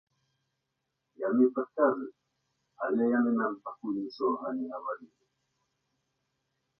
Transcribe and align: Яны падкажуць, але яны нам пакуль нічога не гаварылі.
Яны 1.27 1.45
падкажуць, 1.57 2.21
але 2.85 3.09
яны 3.17 3.31
нам 3.41 3.53
пакуль 3.67 3.99
нічога 4.05 4.43
не 4.63 4.73
гаварылі. 4.73 5.15